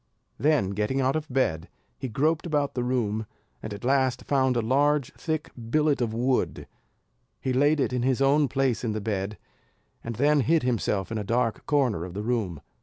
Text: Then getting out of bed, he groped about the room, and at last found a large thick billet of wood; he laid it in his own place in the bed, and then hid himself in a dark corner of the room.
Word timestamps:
Then 0.39 0.71
getting 0.71 0.99
out 0.99 1.15
of 1.15 1.31
bed, 1.31 1.69
he 1.99 2.09
groped 2.09 2.47
about 2.47 2.73
the 2.73 2.83
room, 2.83 3.27
and 3.61 3.71
at 3.71 3.83
last 3.83 4.23
found 4.23 4.57
a 4.57 4.61
large 4.63 5.13
thick 5.13 5.51
billet 5.69 6.01
of 6.01 6.11
wood; 6.11 6.65
he 7.39 7.53
laid 7.53 7.79
it 7.79 7.93
in 7.93 8.01
his 8.01 8.19
own 8.19 8.47
place 8.47 8.83
in 8.83 8.93
the 8.93 8.99
bed, 8.99 9.37
and 10.03 10.15
then 10.15 10.39
hid 10.39 10.63
himself 10.63 11.11
in 11.11 11.19
a 11.19 11.23
dark 11.23 11.67
corner 11.67 12.03
of 12.03 12.15
the 12.15 12.23
room. 12.23 12.61